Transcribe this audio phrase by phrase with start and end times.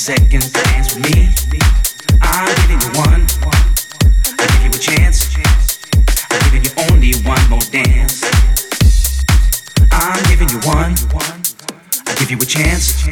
[0.00, 1.28] second dance with me.
[2.22, 3.20] I'm giving you one.
[4.40, 5.36] I give you a chance.
[6.30, 8.24] I'm giving you only one more dance.
[9.92, 10.96] I'm giving you one.
[12.06, 13.04] I give you a chance.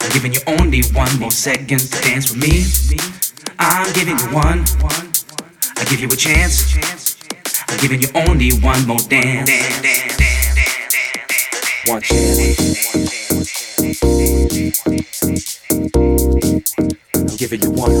[0.00, 2.64] I'm giving you only one more second to dance with me.
[3.60, 4.64] I'm giving you one.
[5.78, 6.74] I give you a chance.
[7.68, 9.48] I'm giving you only one more dance.
[11.86, 12.72] One chance.
[15.82, 17.92] I'm giving you one.